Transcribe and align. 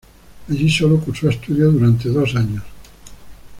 Allí 0.49 0.67
sólo 0.67 0.99
curso 0.99 1.29
estudios 1.29 1.71
durante 1.73 2.09
dos 2.09 2.35
años. 2.35 2.63